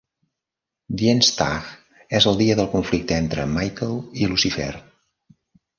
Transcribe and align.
"Dienstag" 1.01 1.69
és 2.21 2.27
el 2.33 2.41
dia 2.41 2.57
del 2.61 2.73
conflicte 2.75 3.21
entre 3.27 3.47
Michael 3.55 3.97
i 4.25 4.33
Lucifer. 4.35 4.71